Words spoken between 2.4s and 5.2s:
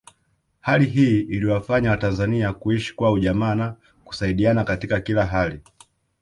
kuishi kwa ujamaa na kusaidiana katika